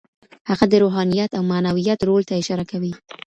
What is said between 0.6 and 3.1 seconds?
د روحانيت او معنويت رول ته اشاره کوي.